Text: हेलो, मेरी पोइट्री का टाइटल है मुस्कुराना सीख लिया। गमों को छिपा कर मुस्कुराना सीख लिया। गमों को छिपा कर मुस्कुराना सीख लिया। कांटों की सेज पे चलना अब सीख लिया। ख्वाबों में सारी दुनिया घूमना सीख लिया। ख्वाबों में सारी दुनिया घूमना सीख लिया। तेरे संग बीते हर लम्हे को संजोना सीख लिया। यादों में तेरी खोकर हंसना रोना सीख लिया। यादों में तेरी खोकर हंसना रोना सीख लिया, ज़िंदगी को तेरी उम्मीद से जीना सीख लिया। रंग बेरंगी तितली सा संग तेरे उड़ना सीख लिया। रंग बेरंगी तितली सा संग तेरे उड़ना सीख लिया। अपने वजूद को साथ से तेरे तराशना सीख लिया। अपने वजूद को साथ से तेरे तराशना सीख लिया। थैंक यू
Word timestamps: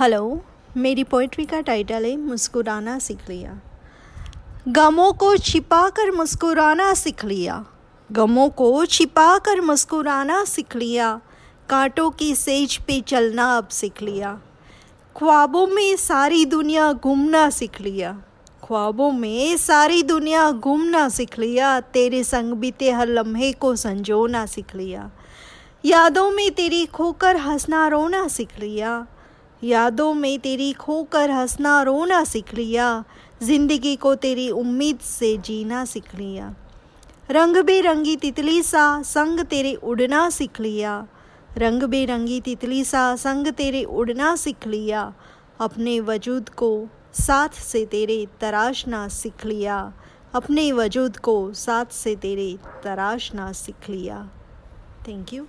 हेलो, 0.00 0.40
मेरी 0.76 1.04
पोइट्री 1.04 1.44
का 1.44 1.60
टाइटल 1.60 2.04
है 2.04 2.16
मुस्कुराना 2.16 2.98
सीख 2.98 3.18
लिया। 3.28 3.60
गमों 4.68 5.12
को 5.12 5.36
छिपा 5.36 5.88
कर 5.88 6.10
मुस्कुराना 6.10 6.94
सीख 6.94 7.24
लिया। 7.24 7.64
गमों 8.12 8.48
को 8.48 8.86
छिपा 8.86 9.38
कर 9.38 9.60
मुस्कुराना 9.60 10.44
सीख 10.44 10.76
लिया। 10.76 11.20
कांटों 11.68 12.10
की 12.10 12.34
सेज 12.34 12.76
पे 12.76 13.00
चलना 13.00 13.56
अब 13.56 13.68
सीख 13.68 14.02
लिया। 14.02 14.40
ख्वाबों 15.16 15.66
में 15.66 15.96
सारी 15.96 16.44
दुनिया 16.44 16.92
घूमना 16.92 17.50
सीख 17.50 17.80
लिया। 17.80 18.22
ख्वाबों 18.64 19.12
में 19.12 19.56
सारी 19.56 20.02
दुनिया 20.02 20.50
घूमना 20.50 21.08
सीख 21.08 21.38
लिया। 21.38 21.80
तेरे 21.80 22.24
संग 22.24 22.52
बीते 22.52 22.90
हर 22.90 23.08
लम्हे 23.08 23.52
को 23.52 23.76
संजोना 23.76 24.46
सीख 24.46 24.76
लिया। 24.76 25.10
यादों 25.84 26.30
में 26.30 26.50
तेरी 26.50 26.86
खोकर 26.86 27.36
हंसना 27.36 27.88
रोना 27.88 28.28
सीख 28.28 28.60
लिया। 28.60 29.06
यादों 29.64 30.14
में 30.14 30.38
तेरी 30.38 30.72
खोकर 30.72 31.30
हंसना 31.30 31.82
रोना 31.82 32.24
सीख 32.24 32.54
लिया, 32.54 33.04
ज़िंदगी 33.42 33.96
को 33.96 34.14
तेरी 34.14 34.50
उम्मीद 34.50 34.98
से 34.98 35.36
जीना 35.36 35.84
सीख 35.84 36.14
लिया। 36.14 36.54
रंग 37.30 37.56
बेरंगी 37.56 38.16
तितली 38.16 38.62
सा 38.62 39.02
संग 39.02 39.40
तेरे 39.40 39.74
उड़ना 39.74 40.30
सीख 40.30 40.60
लिया। 40.60 41.06
रंग 41.58 41.82
बेरंगी 41.82 42.40
तितली 42.40 42.84
सा 42.84 43.16
संग 43.16 43.46
तेरे 43.46 43.84
उड़ना 43.84 44.36
सीख 44.36 44.66
लिया। 44.66 45.12
अपने 45.60 46.00
वजूद 46.00 46.48
को 46.48 46.88
साथ 47.14 47.48
से 47.48 47.84
तेरे 47.86 48.26
तराशना 48.40 49.08
सीख 49.08 49.46
लिया। 49.46 49.92
अपने 50.34 50.72
वजूद 50.72 51.16
को 51.16 51.52
साथ 51.52 51.92
से 51.92 52.16
तेरे 52.16 52.58
तराशना 52.84 53.52
सीख 53.52 53.90
लिया। 53.90 54.30
थैंक 55.08 55.32
यू 55.32 55.46